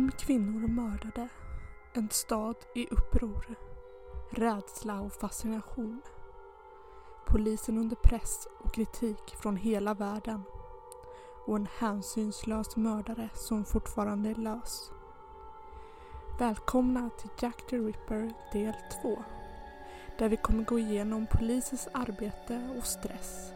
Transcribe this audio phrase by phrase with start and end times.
[0.00, 1.28] Fem kvinnor mördade.
[1.92, 3.54] En stad i uppror.
[4.30, 6.02] Rädsla och fascination.
[7.26, 10.42] Polisen under press och kritik från hela världen.
[11.46, 14.90] Och en hänsynslös mördare som fortfarande är lös.
[16.38, 19.22] Välkomna till Jack the Ripper del 2.
[20.18, 23.52] Där vi kommer gå igenom polisens arbete och stress.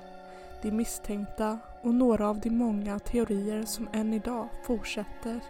[0.62, 5.41] De misstänkta och några av de många teorier som än idag fortsätter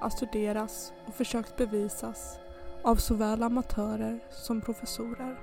[0.00, 2.38] att studeras och försökt bevisas
[2.82, 5.40] av såväl amatörer som professorer.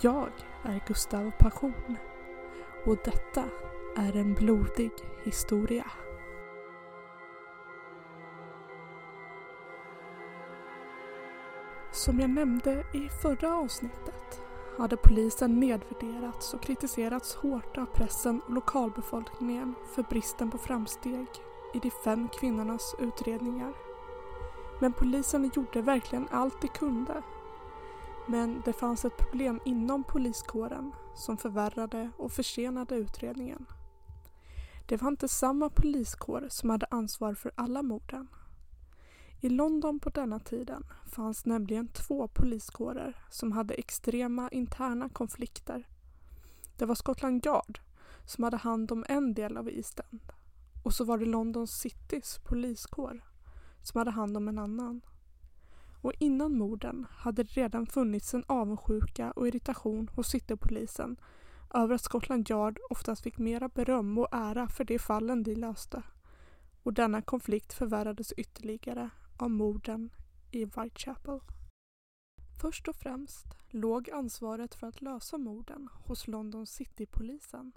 [0.00, 0.28] Jag
[0.64, 1.96] är Gustav Passion
[2.86, 3.44] och detta
[3.96, 4.90] är en blodig
[5.24, 5.86] historia.
[11.92, 14.42] Som jag nämnde i förra avsnittet
[14.78, 21.26] hade polisen nedvärderats och kritiserats hårt av pressen och lokalbefolkningen för bristen på framsteg
[21.74, 23.72] i de fem kvinnornas utredningar.
[24.80, 27.22] Men polisen gjorde verkligen allt de kunde.
[28.26, 33.66] Men det fanns ett problem inom poliskåren som förvärrade och försenade utredningen.
[34.88, 38.28] Det var inte samma poliskår som hade ansvar för alla morden.
[39.40, 45.88] I London på denna tiden fanns nämligen två poliskårer som hade extrema interna konflikter.
[46.76, 47.80] Det var Scotland Yard
[48.26, 50.32] som hade hand om en del av East End
[50.82, 53.24] och så var det London Citys poliskår
[53.82, 55.00] som hade hand om en annan.
[56.02, 61.16] Och innan morden hade det redan funnits en avundsjuka och irritation hos Citypolisen
[61.74, 66.02] över att Scotland Yard oftast fick mera beröm och ära för de fallen de löste.
[66.82, 70.10] Och denna konflikt förvärrades ytterligare av morden
[70.50, 71.40] i Whitechapel.
[72.60, 77.72] Först och främst låg ansvaret för att lösa morden hos London City-polisen.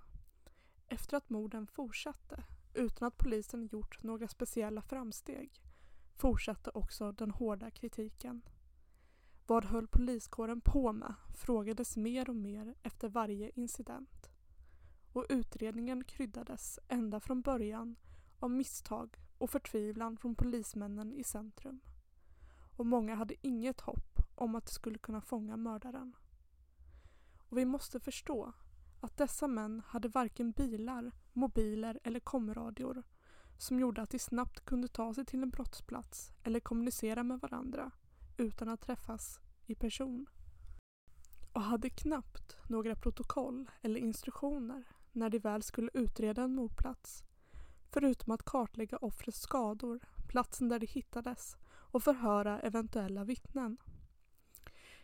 [0.87, 5.61] Efter att morden fortsatte utan att polisen gjort några speciella framsteg
[6.15, 8.41] fortsatte också den hårda kritiken.
[9.47, 14.29] Vad höll poliskåren på med frågades mer och mer efter varje incident.
[15.13, 17.95] Och utredningen kryddades ända från början
[18.39, 21.79] av misstag och förtvivlan från polismännen i centrum.
[22.77, 26.15] Och många hade inget hopp om att de skulle kunna fånga mördaren.
[27.37, 28.53] Och vi måste förstå
[28.99, 33.03] att dessa män hade varken bilar, mobiler eller komradior
[33.57, 37.91] som gjorde att de snabbt kunde ta sig till en brottsplats eller kommunicera med varandra
[38.37, 40.25] utan att träffas i person.
[41.53, 47.23] Och hade knappt några protokoll eller instruktioner när de väl skulle utreda en mordplats.
[47.91, 53.77] Förutom att kartlägga offrets skador, platsen där de hittades och förhöra eventuella vittnen.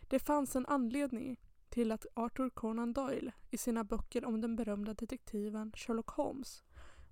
[0.00, 4.94] Det fanns en anledning till att Arthur Conan Doyle i sina böcker om den berömda
[4.94, 6.64] detektiven Sherlock Holmes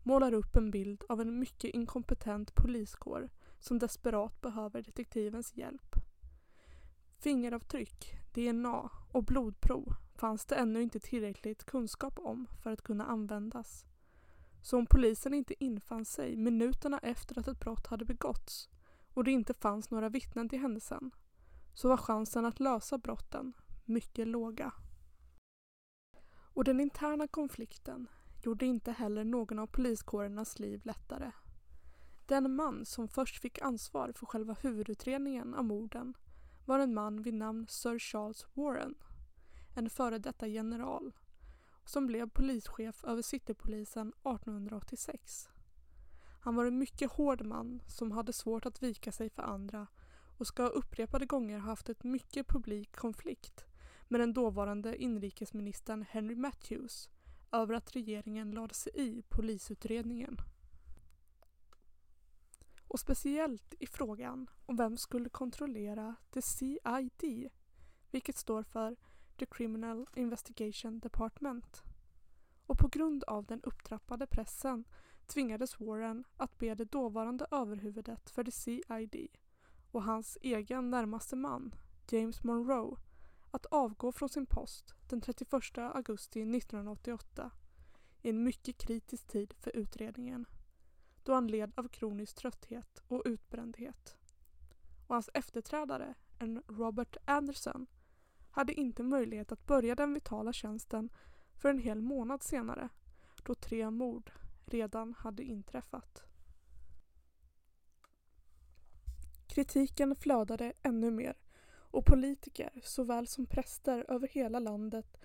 [0.03, 5.95] målar upp en bild av en mycket inkompetent poliskår som desperat behöver detektivens hjälp.
[7.19, 13.87] Fingeravtryck, DNA och blodprov fanns det ännu inte tillräckligt kunskap om för att kunna användas.
[14.63, 18.69] Så om polisen inte infann sig minuterna efter att ett brott hade begåtts
[19.15, 21.11] och det inte fanns några vittnen till händelsen
[21.75, 23.53] så var chansen att lösa brotten
[23.89, 24.73] mycket låga.
[26.55, 28.09] Och den interna konflikten
[28.43, 31.33] gjorde inte heller någon av poliskårernas liv lättare.
[32.27, 36.15] Den man som först fick ansvar för själva huvudutredningen av morden
[36.65, 38.95] var en man vid namn Sir Charles Warren,
[39.77, 41.13] en före detta general
[41.85, 45.49] som blev polischef över Citypolisen 1886.
[46.41, 49.87] Han var en mycket hård man som hade svårt att vika sig för andra
[50.39, 53.68] och ska upprepade gånger ha haft ett mycket publik konflikt
[54.09, 57.09] med den dåvarande inrikesministern Henry Matthews
[57.53, 60.37] över att regeringen lade sig i polisutredningen.
[62.89, 67.51] Och speciellt i frågan om vem skulle kontrollera the CID,
[68.11, 68.97] vilket står för
[69.37, 71.83] The Criminal Investigation Department.
[72.67, 74.85] Och på grund av den upptrappade pressen
[75.27, 79.29] tvingades Warren att be det dåvarande överhuvudet för the CID
[79.91, 81.75] och hans egen närmaste man,
[82.11, 82.97] James Monroe,
[83.59, 87.51] att avgå från sin post den 31 augusti 1988
[88.23, 90.47] i en mycket kritisk tid för utredningen
[91.23, 94.17] då han led av kronisk trötthet och utbrändhet.
[95.07, 97.87] Och hans efterträdare, en Robert Anderson,
[98.51, 101.11] hade inte möjlighet att börja den vitala tjänsten
[101.55, 102.89] för en hel månad senare
[103.43, 104.31] då tre mord
[104.65, 106.23] redan hade inträffat.
[109.47, 111.37] Kritiken flödade ännu mer
[111.91, 115.17] och politiker såväl som präster över hela landet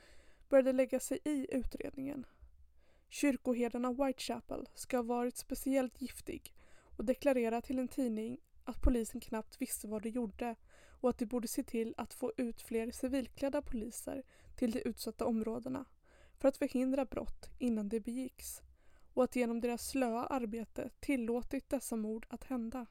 [0.49, 2.25] började lägga sig i utredningen.
[3.09, 6.53] Kyrkoherden av Whitechapel ska ha varit speciellt giftig
[6.97, 10.55] och deklarera till en tidning att polisen knappt visste vad de gjorde
[11.01, 14.23] och att de borde se till att få ut fler civilklädda poliser
[14.55, 15.85] till de utsatta områdena
[16.39, 18.61] för att förhindra brott innan de begicks
[19.13, 22.85] och att genom deras slöa arbete tillåtit dessa mord att hända.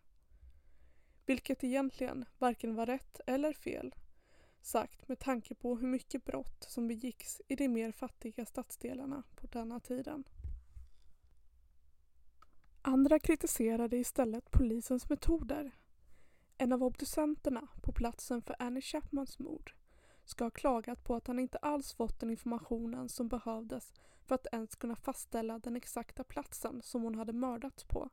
[1.32, 3.94] Vilket egentligen varken var rätt eller fel
[4.60, 9.46] sagt med tanke på hur mycket brott som begicks i de mer fattiga stadsdelarna på
[9.46, 10.24] denna tiden.
[12.82, 15.70] Andra kritiserade istället polisens metoder.
[16.58, 19.72] En av obducenterna på platsen för Annie Chapmans mord
[20.24, 23.92] ska ha klagat på att han inte alls fått den informationen som behövdes
[24.24, 28.10] för att ens kunna fastställa den exakta platsen som hon hade mördats på.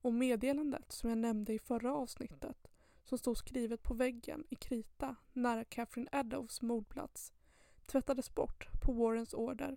[0.00, 2.68] Och meddelandet som jag nämnde i förra avsnittet
[3.04, 7.32] som stod skrivet på väggen i krita nära Catherine Adolfs mordplats
[7.86, 9.76] tvättades bort på Warrens order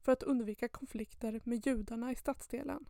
[0.00, 2.88] för att undvika konflikter med judarna i stadsdelen.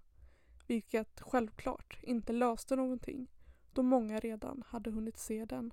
[0.66, 3.30] Vilket självklart inte löste någonting
[3.72, 5.72] då många redan hade hunnit se den.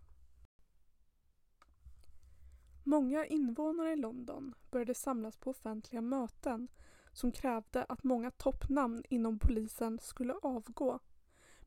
[2.84, 6.68] Många invånare i London började samlas på offentliga möten
[7.14, 11.00] som krävde att många toppnamn inom polisen skulle avgå.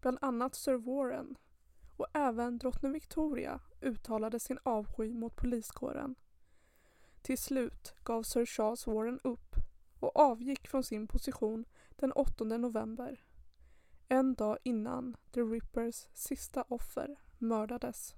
[0.01, 1.37] Bland annat Sir Warren
[1.97, 6.15] och även drottning Victoria uttalade sin avsky mot poliskåren.
[7.23, 9.57] Till slut gav Sir Charles Warren upp
[10.01, 11.65] och avgick från sin position
[11.97, 13.25] den 8 november.
[14.09, 18.15] En dag innan The Rippers sista offer mördades.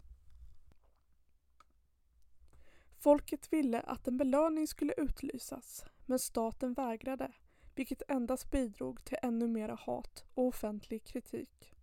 [2.99, 7.33] Folket ville att en belöning skulle utlysas men staten vägrade
[7.75, 11.75] vilket endast bidrog till ännu mera hat och offentlig kritik.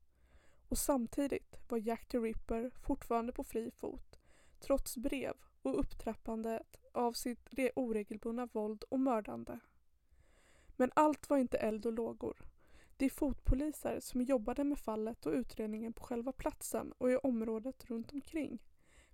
[0.69, 4.19] Och samtidigt var Jack the Ripper fortfarande på fri fot
[4.59, 9.59] trots brev och upptrappandet av sitt oregelbundna våld och mördande.
[10.75, 12.37] Men allt var inte eld och lågor.
[12.97, 18.13] De fotpoliser som jobbade med fallet och utredningen på själva platsen och i området runt
[18.13, 18.59] omkring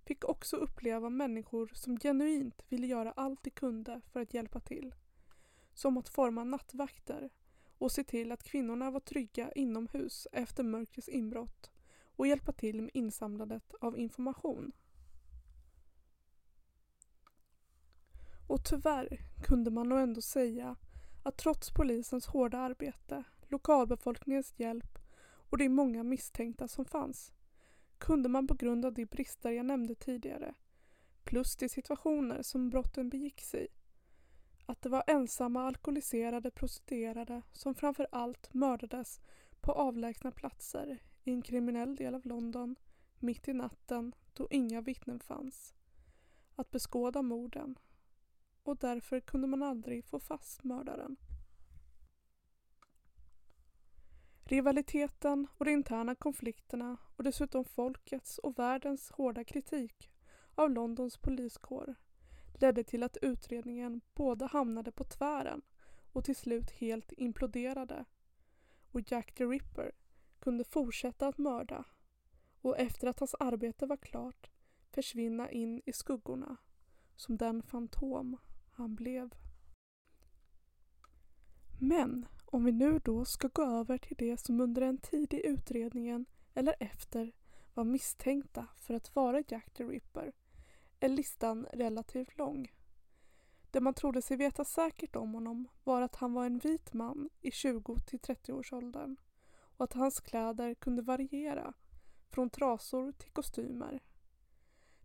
[0.04, 4.94] fick också uppleva människor som genuint ville göra allt de kunde för att hjälpa till.
[5.74, 7.30] Som att forma nattvakter
[7.78, 11.70] och se till att kvinnorna var trygga inomhus efter mörkrets inbrott
[12.16, 14.72] och hjälpa till med insamlandet av information.
[18.46, 20.76] Och tyvärr kunde man nog ändå säga
[21.22, 27.32] att trots polisens hårda arbete, lokalbefolkningens hjälp och de många misstänkta som fanns
[28.00, 30.54] kunde man på grund av de brister jag nämnde tidigare
[31.24, 33.68] plus de situationer som brotten begicks i
[34.66, 39.20] att det var ensamma alkoholiserade prostituerade som framför allt mördades
[39.60, 42.76] på avlägsna platser i en kriminell del av London
[43.18, 45.74] mitt i natten då inga vittnen fanns.
[46.54, 47.78] Att beskåda morden.
[48.62, 51.16] Och därför kunde man aldrig få fast mördaren.
[54.50, 60.10] Rivaliteten och de interna konflikterna och dessutom folkets och världens hårda kritik
[60.54, 61.94] av Londons poliskår
[62.54, 65.62] ledde till att utredningen både hamnade på tvären
[66.12, 68.04] och till slut helt imploderade.
[68.90, 69.92] Och Jack the Ripper
[70.38, 71.84] kunde fortsätta att mörda
[72.60, 74.50] och efter att hans arbete var klart
[74.92, 76.56] försvinna in i skuggorna
[77.16, 78.36] som den fantom
[78.72, 79.34] han blev.
[81.78, 85.46] Men om vi nu då ska gå över till det som under en tid i
[85.46, 87.32] utredningen eller efter
[87.74, 90.32] var misstänkta för att vara Jack the Ripper
[91.00, 92.72] är listan relativt lång.
[93.70, 97.30] Det man trodde sig veta säkert om honom var att han var en vit man
[97.40, 99.16] i 20 till 30-årsåldern
[99.52, 101.72] och att hans kläder kunde variera
[102.28, 104.02] från trasor till kostymer.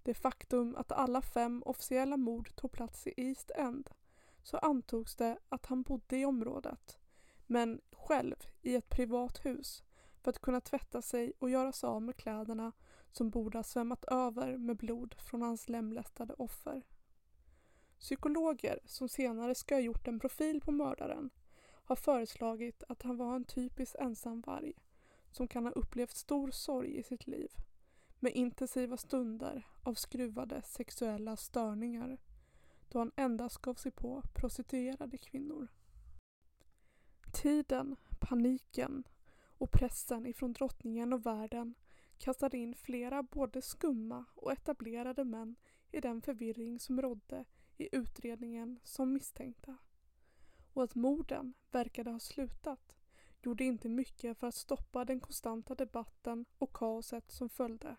[0.03, 3.89] Det faktum att alla fem officiella mord tog plats i East End
[4.43, 6.99] så antogs det att han bodde i området
[7.47, 9.83] men själv i ett privat hus
[10.21, 12.71] för att kunna tvätta sig och göra sig av med kläderna
[13.11, 16.83] som borde ha svämmat över med blod från hans lemlästade offer.
[17.99, 21.29] Psykologer som senare ska ha gjort en profil på mördaren
[21.63, 24.73] har föreslagit att han var en typisk ensamvarg
[25.31, 27.51] som kan ha upplevt stor sorg i sitt liv
[28.19, 32.17] med intensiva stunder av skruvade sexuella störningar
[32.89, 35.67] då han endast gav sig på prostituerade kvinnor.
[37.35, 39.03] Tiden, paniken
[39.57, 41.73] och pressen ifrån drottningen och världen
[42.17, 45.55] kastade in flera både skumma och etablerade män
[45.91, 47.45] i den förvirring som rådde
[47.77, 49.77] i utredningen som misstänkta.
[50.73, 52.95] Och att morden verkade ha slutat
[53.41, 57.95] gjorde inte mycket för att stoppa den konstanta debatten och kaoset som följde.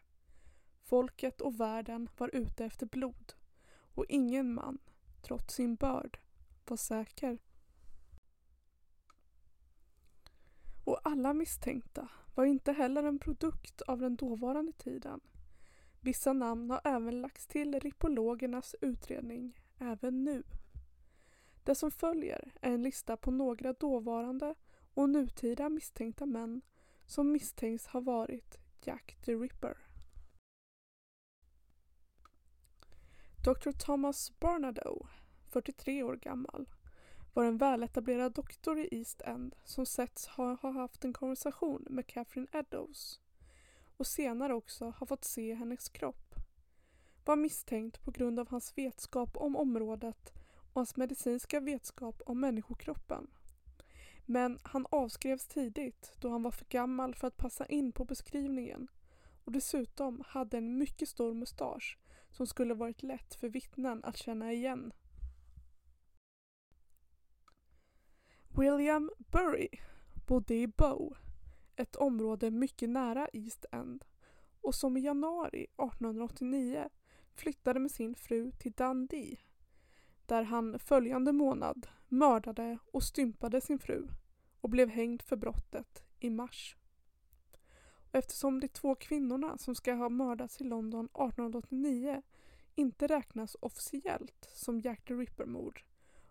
[0.83, 3.33] Folket och världen var ute efter blod
[3.95, 4.78] och ingen man,
[5.23, 6.19] trots sin börd,
[6.66, 7.38] var säker.
[10.87, 15.21] Och alla misstänkta var inte heller en produkt av den dåvarande tiden.
[16.00, 20.43] Vissa namn har även lagts till ripologernas utredning även nu.
[21.64, 24.55] Det som följer är en lista på några dåvarande
[24.95, 26.62] och nutida misstänkta män
[27.07, 29.78] som misstänks ha varit Jack the Ripper.
[33.45, 35.07] Dr Thomas Barnardo,
[35.49, 36.66] 43 år gammal,
[37.37, 42.07] var en väletablerad doktor i East End som setts ha, ha haft en konversation med
[42.07, 43.21] Catherine Eddowes
[43.97, 46.35] och senare också har fått se hennes kropp.
[47.25, 53.26] Var misstänkt på grund av hans vetskap om området och hans medicinska vetskap om människokroppen.
[54.25, 58.88] Men han avskrevs tidigt då han var för gammal för att passa in på beskrivningen
[59.45, 61.99] och dessutom hade en mycket stor mustasch
[62.31, 64.93] som skulle varit lätt för vittnen att känna igen.
[68.59, 69.69] William Burry
[70.27, 71.17] bodde i Bow,
[71.77, 74.05] ett område mycket nära East End
[74.61, 76.89] och som i januari 1889
[77.35, 79.37] flyttade med sin fru till Dundee
[80.27, 84.09] där han följande månad mördade och stympade sin fru
[84.61, 86.77] och blev hängd för brottet i mars.
[88.11, 92.23] Och eftersom de två kvinnorna som ska ha mördats i London 1889
[92.75, 95.83] inte räknas officiellt som Jack the Ripper-mord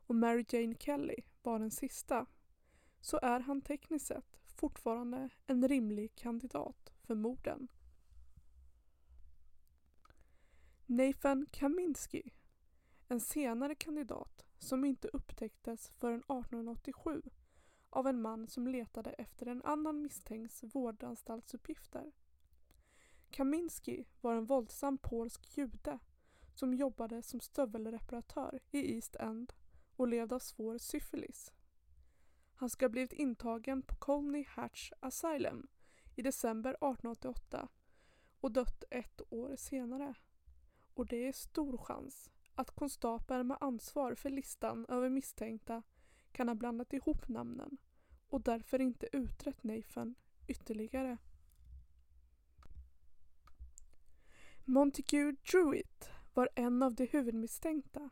[0.07, 2.25] och Mary Jane Kelly var den sista
[3.01, 7.67] så är han tekniskt sett fortfarande en rimlig kandidat för morden.
[10.85, 12.33] Nathan Kaminski,
[13.07, 17.21] en senare kandidat som inte upptäcktes förrän 1887
[17.89, 22.11] av en man som letade efter en annan misstänkts vårdanstaltsuppgifter.
[23.29, 25.99] Kaminski var en våldsam polsk jude
[26.53, 29.53] som jobbade som stövelreparatör i East End
[29.95, 31.53] och led av svår syfilis.
[32.55, 35.67] Han ska ha blivit intagen på Colney Hatch Asylum
[36.15, 37.67] i december 1888
[38.39, 40.13] och dött ett år senare.
[40.93, 45.83] Och det är stor chans att konstapeln med ansvar för listan över misstänkta
[46.31, 47.77] kan ha blandat ihop namnen
[48.27, 50.15] och därför inte utrett Nathan
[50.47, 51.17] ytterligare.
[54.65, 58.09] Montague Druitt var en av de huvudmisstänkta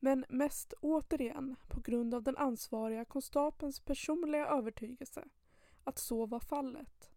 [0.00, 5.24] men mest återigen på grund av den ansvariga konstapelns personliga övertygelse
[5.84, 7.10] att så var fallet.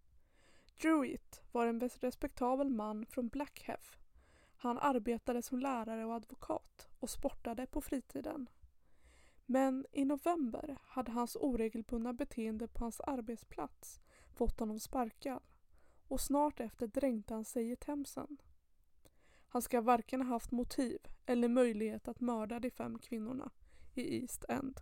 [0.81, 3.97] Druitt var en respektabel man från Blackheath.
[4.55, 8.49] Han arbetade som lärare och advokat och sportade på fritiden.
[9.45, 14.01] Men i november hade hans oregelbundna beteende på hans arbetsplats
[14.33, 15.41] fått honom sparkad
[16.07, 18.37] och snart efter dränkte han sig i Themsen.
[19.51, 23.51] Han ska varken ha haft motiv eller möjlighet att mörda de fem kvinnorna
[23.93, 24.79] i East End.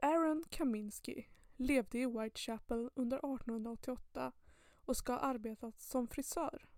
[0.00, 1.26] Aaron Kaminski
[1.56, 4.32] levde i Whitechapel under 1888
[4.84, 6.68] och ska ha arbetat som frisör.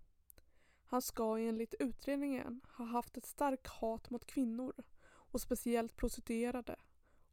[0.85, 4.73] Han ska enligt utredningen ha haft ett starkt hat mot kvinnor
[5.07, 6.75] och speciellt prostituerade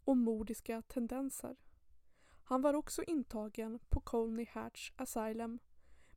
[0.05, 1.57] och mordiska tendenser.
[2.45, 5.59] Han var också intagen på Colney Hatch Asylum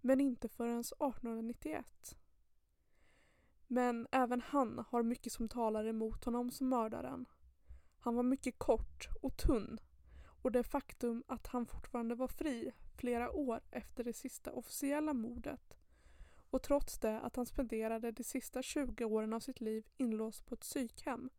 [0.01, 2.17] men inte förrän 1891.
[3.67, 7.25] Men även han har mycket som talar emot honom som mördaren.
[7.99, 9.79] Han var mycket kort och tunn
[10.41, 15.77] och det faktum att han fortfarande var fri flera år efter det sista officiella mordet
[16.49, 20.53] och trots det att han spenderade de sista 20 åren av sitt liv inlåst på
[20.53, 21.29] ett psykhem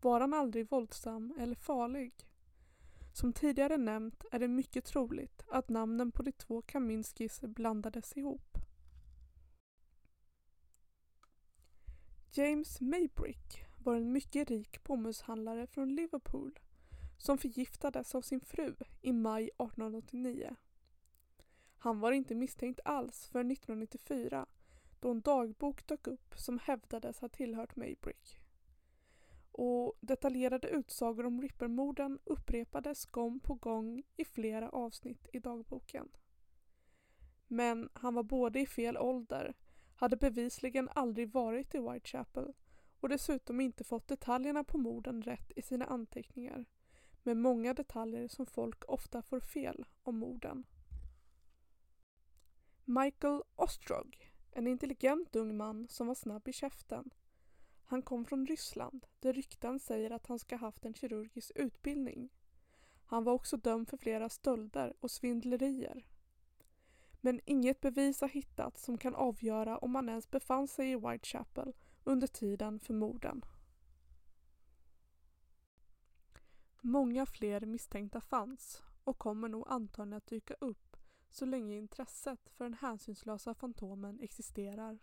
[0.00, 2.12] var han aldrig våldsam eller farlig.
[3.12, 8.58] Som tidigare nämnt är det mycket troligt att namnen på de två Kaminskis blandades ihop.
[12.32, 16.58] James Maybrick var en mycket rik bomullshandlare från Liverpool
[17.18, 20.56] som förgiftades av sin fru i maj 1889.
[21.78, 24.46] Han var inte misstänkt alls förrän 1994
[25.00, 28.41] då en dagbok dök upp som hävdades ha tillhört Maybrick
[29.52, 36.08] och detaljerade utsagor om Rippermorden upprepades gång på gång i flera avsnitt i dagboken.
[37.46, 39.54] Men han var både i fel ålder,
[39.94, 42.52] hade bevisligen aldrig varit i Whitechapel
[43.00, 46.64] och dessutom inte fått detaljerna på morden rätt i sina anteckningar
[47.22, 50.66] med många detaljer som folk ofta får fel om morden.
[52.84, 57.10] Michael Ostrog, en intelligent ung man som var snabb i käften
[57.84, 62.28] han kom från Ryssland där rykten säger att han ska haft en kirurgisk utbildning.
[63.06, 66.06] Han var också dömd för flera stölder och svindlerier.
[67.20, 71.72] Men inget bevis har hittats som kan avgöra om han ens befann sig i Whitechapel
[72.04, 73.44] under tiden för morden.
[76.80, 80.96] Många fler misstänkta fanns och kommer nog antagligen att dyka upp
[81.30, 84.98] så länge intresset för den hänsynslösa Fantomen existerar.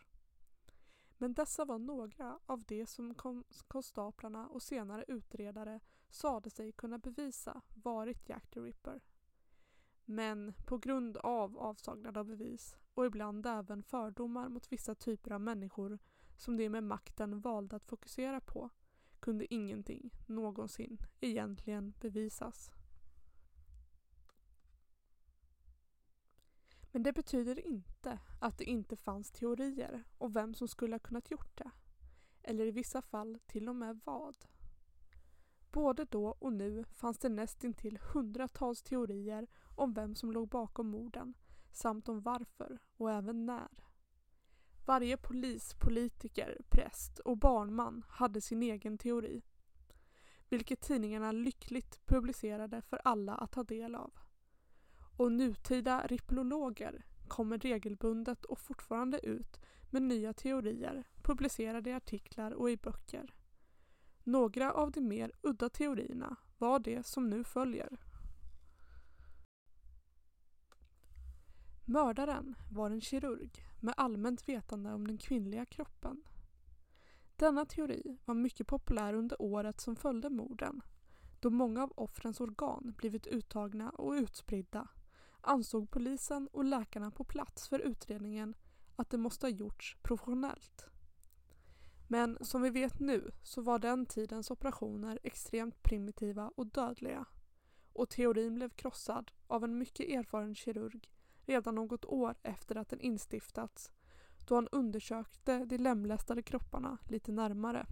[1.22, 3.16] Men dessa var några av de som
[3.68, 9.02] konstaplarna och senare utredare sade sig kunna bevisa varit Jack the Ripper.
[10.06, 15.42] Men på grund av avsaknad av bevis och ibland även fördomar mot vissa typer av
[15.42, 16.00] människor
[16.36, 18.70] som de med makten valde att fokusera på
[19.20, 22.72] kunde ingenting någonsin egentligen bevisas.
[26.92, 31.32] Men det betyder inte att det inte fanns teorier om vem som skulle ha kunnat
[31.32, 31.72] gjort det.
[32.44, 34.36] Eller i vissa fall till och med vad.
[35.72, 41.34] Både då och nu fanns det nästintill hundratals teorier om vem som låg bakom morden
[41.72, 43.86] samt om varför och även när.
[44.86, 49.42] Varje polis, politiker, präst och barnman hade sin egen teori.
[50.50, 54.14] Vilket tidningarna lyckligt publicerade för alla att ta del av.
[55.20, 59.60] Och nutida ripplologer kommer regelbundet och fortfarande ut
[59.90, 63.34] med nya teorier publicerade i artiklar och i böcker.
[64.24, 67.98] Några av de mer udda teorierna var det som nu följer.
[71.86, 76.24] Mördaren var en kirurg med allmänt vetande om den kvinnliga kroppen.
[77.36, 80.82] Denna teori var mycket populär under året som följde morden
[81.40, 84.88] då många av offrens organ blivit uttagna och utspridda
[85.42, 88.56] ansåg polisen och läkarna på plats för utredningen
[88.96, 90.86] att det måste ha gjorts professionellt.
[92.08, 97.26] Men som vi vet nu så var den tidens operationer extremt primitiva och dödliga
[97.94, 101.10] och teorin blev krossad av en mycket erfaren kirurg
[101.46, 103.92] redan något år efter att den instiftats
[104.48, 107.86] då han undersökte de lemlästade kropparna lite närmare.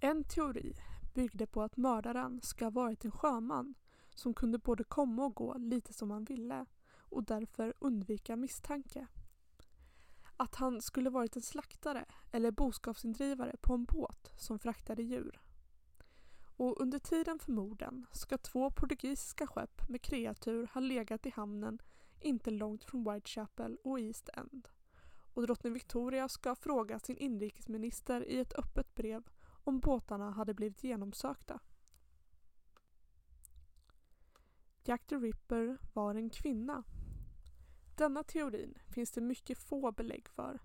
[0.00, 0.74] En teori
[1.14, 3.74] byggde på att mördaren ska ha varit en sjöman
[4.16, 6.66] som kunde både komma och gå lite som han ville
[6.98, 9.06] och därför undvika misstanke.
[10.36, 15.40] Att han skulle varit en slaktare eller boskapsindrivare på en båt som fraktade djur.
[16.56, 21.78] Och under tiden för morden ska två portugisiska skepp med kreatur ha legat i hamnen
[22.20, 24.68] inte långt från Whitechapel och East End.
[25.34, 29.22] Och drottning Victoria ska fråga sin inrikesminister i ett öppet brev
[29.64, 31.60] om båtarna hade blivit genomsökta.
[34.88, 36.84] Jack the Ripper var en kvinna.
[37.94, 40.60] Denna teorin finns det mycket få belägg för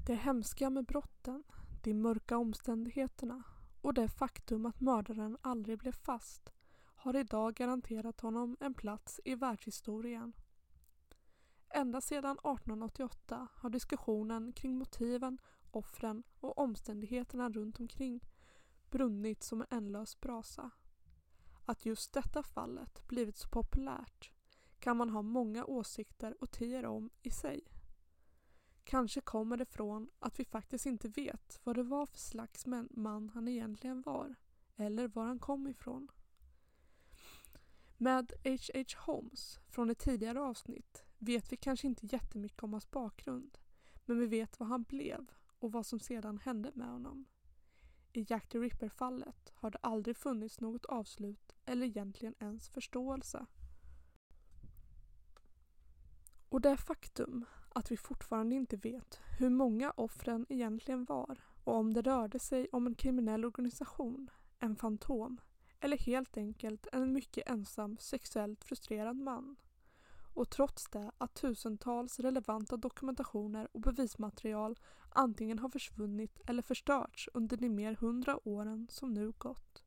[0.05, 1.43] Det hemska med brotten
[1.83, 3.43] de mörka omständigheterna
[3.81, 6.53] och det faktum att mördaren aldrig blev fast
[6.95, 10.33] har idag garanterat honom en plats i världshistorien.
[11.69, 15.37] Ända sedan 1888 har diskussionen kring motiven,
[15.71, 18.21] offren och omständigheterna runt omkring
[18.89, 20.71] brunnit som en ändlös brasa.
[21.65, 24.31] Att just detta fallet blivit så populärt
[24.79, 27.61] kan man ha många åsikter och teorier om i sig.
[28.83, 33.31] Kanske kommer det från att vi faktiskt inte vet vad det var för slags man
[33.33, 34.35] han egentligen var
[34.75, 36.11] eller var han kom ifrån.
[37.97, 38.83] Med H.H.
[38.97, 43.57] Holmes från ett tidigare avsnitt vet vi kanske inte jättemycket om hans bakgrund
[44.05, 47.25] men vi vet vad han blev och vad som sedan hände med honom.
[48.13, 53.45] I Jack the Ripper-fallet har det aldrig funnits något avslut eller egentligen ens förståelse.
[56.49, 61.93] Och det faktum att vi fortfarande inte vet hur många offren egentligen var och om
[61.93, 65.41] det rörde sig om en kriminell organisation, en fantom
[65.79, 69.55] eller helt enkelt en mycket ensam sexuellt frustrerad man.
[70.33, 77.57] Och trots det att tusentals relevanta dokumentationer och bevismaterial antingen har försvunnit eller förstörts under
[77.57, 79.83] de mer hundra åren som nu gått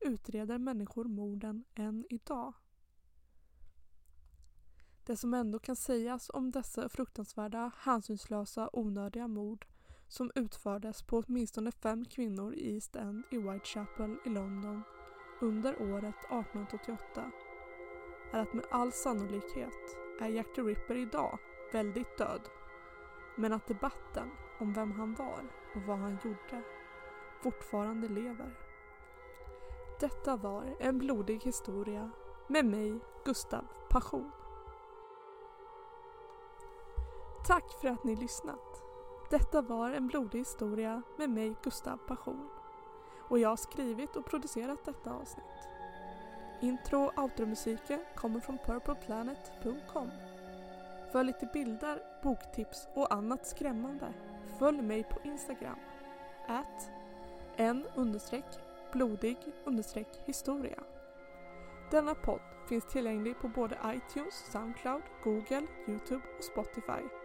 [0.00, 2.54] utreder människor morden än idag.
[5.06, 9.66] Det som ändå kan sägas om dessa fruktansvärda, hänsynslösa, onödiga mord
[10.08, 14.82] som utfördes på åtminstone fem kvinnor i East End i Whitechapel i London
[15.40, 17.30] under året 1888
[18.32, 21.38] är att med all sannolikhet är Jack the Ripper idag
[21.72, 22.40] väldigt död.
[23.36, 26.62] Men att debatten om vem han var och vad han gjorde
[27.42, 28.58] fortfarande lever.
[30.00, 32.10] Detta var en blodig historia
[32.48, 34.30] med mig, Gustav Passion.
[37.50, 38.82] Tack för att ni lyssnat.
[39.30, 42.48] Detta var en blodig historia med mig, Gustav Passion.
[43.28, 45.68] Och jag har skrivit och producerat detta avsnitt.
[46.60, 50.10] Intro och outromusiken kommer från purpleplanet.com.
[51.12, 54.14] För lite bilder, boktips och annat skrämmande,
[54.58, 55.78] följ mig på Instagram.
[56.48, 56.90] At
[57.56, 57.86] en
[58.92, 59.36] blodig
[60.24, 60.82] historia.
[61.90, 67.19] Denna podd finns tillgänglig på både iTunes, Soundcloud, Google, Youtube och Spotify.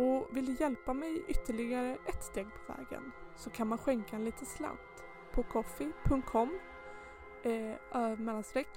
[0.00, 4.24] Och vill du hjälpa mig ytterligare ett steg på vägen så kan man skänka en
[4.24, 6.58] liten slant på coffee.com
[7.42, 8.68] eh, mellanstreck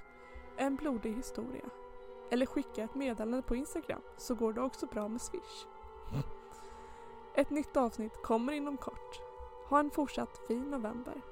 [0.56, 1.64] en blodig historia.
[2.30, 5.66] Eller skicka ett meddelande på Instagram så går det också bra med Swish.
[7.34, 9.20] Ett nytt avsnitt kommer inom kort.
[9.68, 11.22] Ha en fortsatt fin november.